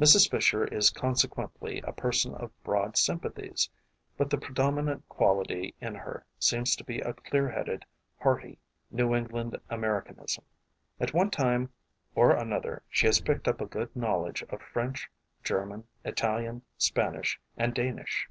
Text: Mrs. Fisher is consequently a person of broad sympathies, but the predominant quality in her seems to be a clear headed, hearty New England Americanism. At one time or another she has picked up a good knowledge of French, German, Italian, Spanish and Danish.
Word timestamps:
Mrs. 0.00 0.30
Fisher 0.30 0.64
is 0.64 0.88
consequently 0.88 1.82
a 1.82 1.92
person 1.92 2.34
of 2.34 2.50
broad 2.64 2.96
sympathies, 2.96 3.68
but 4.16 4.30
the 4.30 4.38
predominant 4.38 5.06
quality 5.06 5.74
in 5.82 5.94
her 5.94 6.24
seems 6.38 6.74
to 6.76 6.82
be 6.84 7.00
a 7.00 7.12
clear 7.12 7.50
headed, 7.50 7.84
hearty 8.18 8.58
New 8.90 9.14
England 9.14 9.60
Americanism. 9.68 10.44
At 10.98 11.12
one 11.12 11.30
time 11.30 11.74
or 12.14 12.30
another 12.30 12.84
she 12.88 13.04
has 13.06 13.20
picked 13.20 13.46
up 13.46 13.60
a 13.60 13.66
good 13.66 13.94
knowledge 13.94 14.40
of 14.48 14.62
French, 14.62 15.10
German, 15.44 15.84
Italian, 16.06 16.62
Spanish 16.78 17.38
and 17.58 17.74
Danish. 17.74 18.30